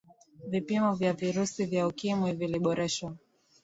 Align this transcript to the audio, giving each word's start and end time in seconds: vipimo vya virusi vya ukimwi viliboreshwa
vipimo 0.47 0.95
vya 0.95 1.13
virusi 1.13 1.65
vya 1.65 1.87
ukimwi 1.87 2.31
viliboreshwa 2.33 3.15